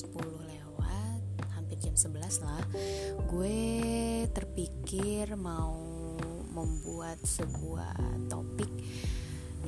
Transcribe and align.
10 0.00 0.16
lewat 0.48 1.22
hampir 1.52 1.76
jam 1.76 1.92
11 1.92 2.40
lah. 2.48 2.64
Gue 3.28 4.24
terpikir 4.32 5.36
mau 5.36 5.76
membuat 6.56 7.20
sebuah 7.20 7.92
topik 8.32 8.72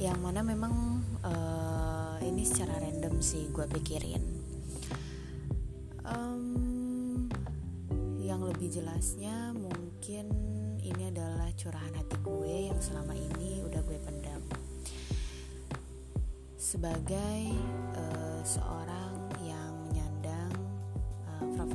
yang 0.00 0.16
mana 0.24 0.40
memang 0.40 1.04
uh, 1.20 2.16
ini 2.24 2.48
secara 2.48 2.80
random 2.80 3.20
sih 3.20 3.52
gue 3.52 3.68
pikirin. 3.68 4.24
Um, 6.08 7.28
yang 8.18 8.40
lebih 8.40 8.72
jelasnya 8.72 9.52
mungkin 9.52 10.32
ini 10.80 11.12
adalah 11.12 11.52
curahan 11.54 11.92
hati 11.92 12.16
gue 12.24 12.72
yang 12.72 12.80
selama 12.80 13.12
ini 13.12 13.60
udah 13.68 13.84
gue 13.84 13.98
pendam. 14.00 14.42
Sebagai 16.56 17.52
uh, 18.00 18.40
seorang 18.40 19.11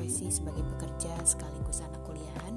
profesi 0.07 0.31
sebagai 0.31 0.63
pekerja 0.63 1.19
sekaligus 1.27 1.83
anak 1.83 1.99
kuliahan. 2.07 2.55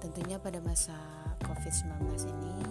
Tentunya 0.00 0.40
pada 0.40 0.56
masa 0.64 0.96
COVID-19 1.44 2.32
ini 2.32 2.64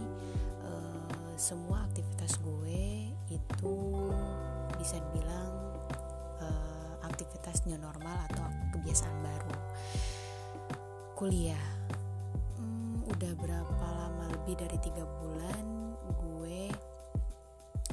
uh, 0.65 1.37
semua 1.37 1.85
aktivitas 1.85 2.41
gue 2.41 3.13
itu 3.29 3.77
bisa 4.81 4.97
dibilang 4.97 5.53
uh, 6.41 6.97
aktivitas 7.13 7.61
new 7.69 7.77
normal 7.77 8.25
atau 8.33 8.41
kebiasaan 8.73 9.21
baru. 9.21 9.53
Kuliah. 11.13 11.67
Hmm, 12.57 13.05
udah 13.05 13.37
berapa 13.37 13.85
lama 13.85 14.33
lebih 14.33 14.65
dari 14.65 14.81
tiga 14.81 15.05
bulan 15.21 15.93
gue 16.09 16.73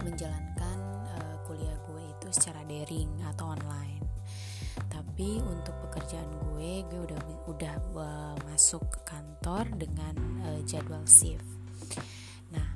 menjalankan 0.09 0.78
uh, 1.20 1.37
kuliah 1.45 1.77
gue 1.84 2.00
itu 2.17 2.33
secara 2.33 2.65
daring 2.65 3.12
atau 3.28 3.53
online 3.53 4.08
tapi 4.98 5.38
untuk 5.46 5.78
pekerjaan 5.86 6.27
gue 6.27 6.82
gue 6.91 7.00
udah 7.06 7.20
udah 7.46 7.74
uh, 7.94 8.34
masuk 8.50 8.82
ke 8.91 8.98
kantor 9.06 9.70
dengan 9.78 10.14
uh, 10.42 10.58
jadwal 10.66 11.06
shift. 11.06 11.46
Nah 12.50 12.66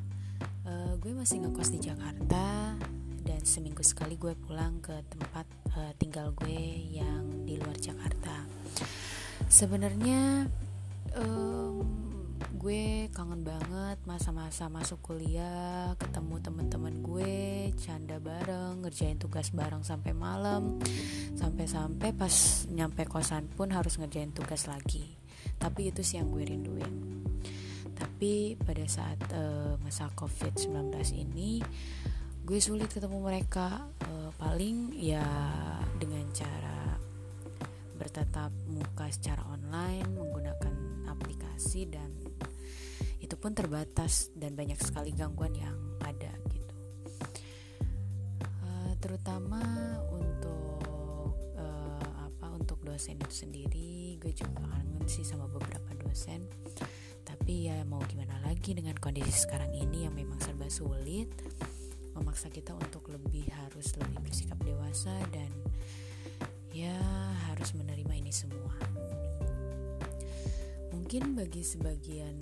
uh, 0.63 0.95
gue 1.03 1.11
masih 1.11 1.43
ngekos 1.43 1.75
di 1.75 1.83
Jakarta 1.83 2.79
dan 3.27 3.43
seminggu 3.43 3.83
sekali 3.83 4.15
gue 4.15 4.39
pulang 4.39 4.79
ke 4.79 4.95
tempat 5.11 5.51
uh, 5.75 5.91
tinggal 5.99 6.31
gue 6.39 6.63
yang 6.95 7.43
di 7.43 7.59
luar 7.59 7.75
Jakarta. 7.83 8.47
Sebenarnya 9.51 10.47
um, 11.19 12.12
gue 12.63 13.11
kangen 13.11 13.43
banget 13.43 13.99
masa-masa 14.07 14.71
masuk 14.71 15.03
kuliah 15.03 15.99
ketemu 15.99 16.39
teman-teman 16.39 16.95
gue 17.03 17.35
canda 17.75 18.23
bareng 18.23 18.87
ngerjain 18.87 19.19
tugas 19.19 19.51
bareng 19.51 19.83
sampai 19.83 20.15
malam. 20.15 20.79
Sampai-sampai 21.35 22.15
pas 22.15 22.31
nyampe 22.71 23.03
kosan 23.11 23.51
pun 23.51 23.75
harus 23.75 23.99
ngerjain 23.99 24.31
tugas 24.31 24.71
lagi. 24.71 25.03
Tapi 25.59 25.91
itu 25.91 26.07
sih 26.07 26.23
yang 26.23 26.31
gue 26.31 26.47
rinduin. 26.47 26.95
Tapi 27.99 28.55
pada 28.55 28.87
saat 28.87 29.19
uh, 29.35 29.75
masa 29.83 30.07
covid 30.15 30.55
19 30.55 30.95
ini 31.19 31.59
gue 32.47 32.59
sulit 32.63 32.87
ketemu 32.95 33.27
mereka. 33.27 33.91
Uh, 34.07 34.31
paling 34.39 34.95
ya 34.95 35.27
dengan 35.99 36.31
cara 36.31 36.95
bertatap 37.99 38.55
muka 38.71 39.11
secara 39.11 39.43
online 39.51 40.07
menggunakan 40.15 40.75
aplikasi 41.11 41.91
dan 41.91 42.11
itu 43.33 43.41
pun 43.41 43.57
terbatas 43.57 44.29
dan 44.37 44.53
banyak 44.53 44.77
sekali 44.77 45.09
gangguan 45.17 45.57
yang 45.57 45.73
ada 46.05 46.37
gitu. 46.53 46.77
Uh, 48.61 48.93
terutama 49.01 49.57
untuk 50.13 50.85
uh, 51.57 52.29
apa 52.29 52.53
untuk 52.53 52.85
dosen 52.85 53.17
itu 53.17 53.33
sendiri 53.33 54.21
gue 54.21 54.37
juga 54.37 54.69
kangen 54.69 55.09
sih 55.09 55.25
sama 55.25 55.49
beberapa 55.49 55.97
dosen. 56.05 56.45
Tapi 57.25 57.73
ya 57.73 57.81
mau 57.89 58.05
gimana 58.05 58.37
lagi 58.45 58.77
dengan 58.77 59.01
kondisi 59.01 59.49
sekarang 59.49 59.73
ini 59.81 60.05
yang 60.05 60.13
memang 60.13 60.37
serba 60.37 60.69
sulit 60.69 61.33
memaksa 62.13 62.53
kita 62.53 62.77
untuk 62.77 63.09
lebih 63.09 63.49
harus 63.49 63.97
lebih 63.97 64.29
bersikap 64.29 64.61
dewasa 64.61 65.17
dan 65.33 65.49
ya 66.69 67.01
harus 67.49 67.73
menerima 67.81 68.13
ini 68.13 68.29
semua. 68.29 68.77
Mungkin 70.93 71.33
bagi 71.33 71.65
sebagian 71.65 72.37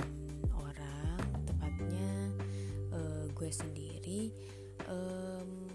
gue 3.51 3.67
sendiri 3.67 4.21
um, 4.87 5.67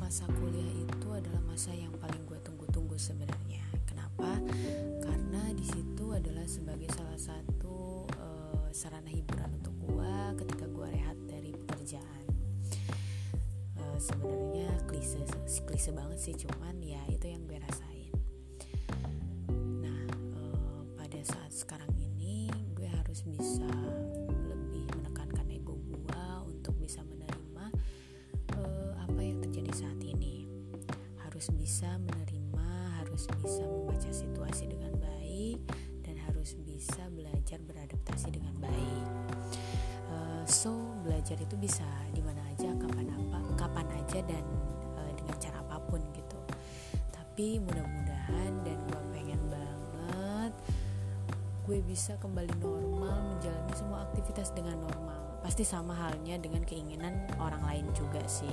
masa 0.00 0.24
kuliah 0.40 0.72
itu 0.88 1.08
adalah 1.12 1.36
masa 1.44 1.68
yang 1.76 1.92
paling 2.00 2.24
gue 2.24 2.40
tunggu-tunggu 2.40 2.96
sebenarnya. 2.96 3.60
Kenapa? 3.84 4.40
Karena 5.04 5.52
di 5.52 5.60
situ 5.60 6.16
adalah 6.16 6.48
sebagai 6.48 6.88
salah 6.96 7.20
satu 7.20 8.08
uh, 8.16 8.72
sarana 8.72 9.12
hiburan 9.12 9.52
untuk 9.52 9.76
gue 9.84 10.16
ketika 10.40 10.64
gue 10.64 10.88
rehat 10.96 11.18
dari 11.28 11.52
pekerjaan. 11.52 12.24
Uh, 13.76 14.00
sebenarnya 14.00 14.72
klise 14.88 15.20
klise 15.68 15.92
banget 15.92 16.16
sih 16.24 16.32
cuman 16.48 16.80
ya 16.80 17.04
itu 17.12 17.28
yang 17.28 17.44
gue 17.44 17.60
rasain. 17.60 18.16
Nah 19.84 20.08
uh, 20.40 20.80
pada 20.96 21.20
saat 21.20 21.52
sekarang 21.52 21.92
ini 22.00 22.48
gue 22.72 22.88
harus 22.88 23.20
bisa 23.28 23.68
bisa 31.80 31.96
menerima, 31.96 32.68
harus 33.00 33.24
bisa 33.40 33.64
membaca 33.64 34.12
situasi 34.12 34.68
dengan 34.68 34.92
baik, 35.00 35.64
dan 36.04 36.12
harus 36.28 36.52
bisa 36.60 37.08
belajar 37.08 37.56
beradaptasi 37.64 38.36
dengan 38.36 38.52
baik. 38.60 39.08
Uh, 40.12 40.44
so 40.44 40.76
belajar 41.00 41.40
itu 41.40 41.56
bisa 41.56 41.88
di 42.12 42.20
mana 42.20 42.36
aja, 42.52 42.68
kapan 42.76 43.08
apa, 43.08 43.40
kapan 43.56 43.88
aja 43.96 44.20
dan 44.28 44.44
uh, 44.92 45.08
dengan 45.16 45.32
cara 45.40 45.56
apa 45.64 45.80
pun 45.88 46.04
gitu. 46.12 46.36
Tapi 47.16 47.56
mudah-mudahan 47.64 48.60
dan 48.60 48.76
gue 48.84 49.02
pengen 49.16 49.40
banget 49.48 50.52
gue 51.64 51.80
bisa 51.88 52.12
kembali 52.20 52.60
normal 52.60 53.40
menjalani 53.40 53.72
semua 53.72 54.04
aktivitas 54.04 54.52
dengan 54.52 54.84
normal. 54.84 55.40
Pasti 55.40 55.64
sama 55.64 55.96
halnya 55.96 56.36
dengan 56.36 56.60
keinginan 56.60 57.24
orang 57.40 57.64
lain 57.64 57.88
juga 57.96 58.20
sih. 58.28 58.52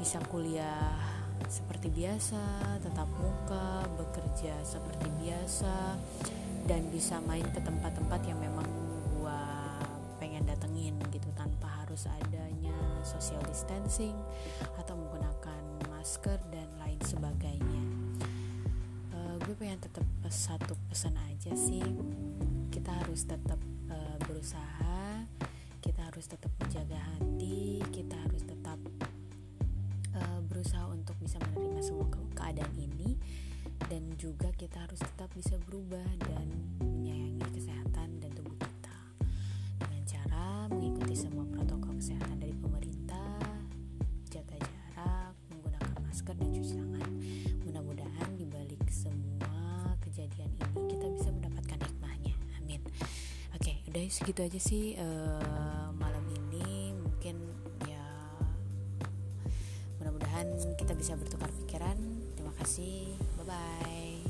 Bisa 0.00 0.16
kuliah 0.32 1.20
seperti 1.48 1.92
biasa, 1.92 2.42
tetap 2.80 3.08
muka, 3.20 3.84
bekerja 4.00 4.56
seperti 4.64 5.06
biasa, 5.20 5.98
dan 6.64 6.86
bisa 6.88 7.18
main 7.26 7.44
ke 7.52 7.60
tempat-tempat 7.60 8.20
yang 8.24 8.38
memang 8.38 8.64
gua 9.18 9.40
pengen 10.22 10.46
datengin 10.46 10.94
gitu 11.10 11.28
tanpa 11.34 11.82
harus 11.82 12.06
adanya 12.06 12.76
social 13.02 13.42
distancing 13.50 14.14
atau 14.78 14.94
menggunakan 14.94 15.62
masker 15.90 16.38
dan 16.54 16.68
lain 16.78 16.98
sebagainya. 17.02 17.82
Uh, 19.12 19.34
gue 19.42 19.54
pengen 19.58 19.82
tetap 19.82 20.06
satu 20.30 20.78
pesan 20.88 21.18
aja 21.30 21.52
sih, 21.52 21.82
kita 22.70 22.94
harus 23.02 23.26
tetap 23.26 23.58
uh, 23.90 24.16
berusaha, 24.24 25.26
kita 25.82 26.00
harus 26.06 26.30
tetap 26.30 26.50
menjaga 26.62 26.96
hati, 26.96 27.82
kita 27.90 28.14
harus 28.14 28.42
tetap 28.46 28.78
berusaha 30.48 30.84
untuk 30.92 31.16
bisa 31.22 31.40
menerima 31.50 31.80
semua 31.80 32.06
ke 32.12 32.20
keadaan 32.36 32.74
ini 32.76 33.16
dan 33.88 34.02
juga 34.20 34.48
kita 34.54 34.84
harus 34.84 35.00
tetap 35.00 35.28
bisa 35.34 35.58
berubah 35.68 36.04
dan 36.28 36.46
menyayangi 36.80 37.44
kesehatan 37.52 38.20
dan 38.20 38.30
tubuh 38.32 38.54
kita 38.56 38.98
dengan 39.80 40.02
cara 40.06 40.46
mengikuti 40.70 41.14
semua 41.16 41.44
protokol 41.48 41.96
kesehatan 41.98 42.36
dari 42.40 42.54
pemerintah, 42.56 43.36
jaga 44.30 44.56
jarak, 44.56 45.34
menggunakan 45.50 45.96
masker 46.08 46.34
dan 46.36 46.48
cuci 46.54 46.72
tangan. 46.78 47.10
Mudah-mudahan 47.68 48.28
di 48.38 48.46
balik 48.48 48.82
semua 48.88 49.96
kejadian 50.04 50.50
ini 50.56 50.80
kita 50.92 51.06
bisa 51.12 51.28
mendapatkan 51.32 51.78
hikmahnya. 51.82 52.34
Amin. 52.62 52.80
Oke, 53.56 53.82
udah 53.90 54.02
segitu 54.08 54.40
aja 54.46 54.60
sih. 54.60 54.96
Uh, 54.96 55.90
bisa 61.02 61.18
bertukar 61.18 61.50
pikiran. 61.66 61.98
Terima 62.38 62.54
kasih. 62.62 63.10
Bye 63.42 63.50
bye. 63.50 64.22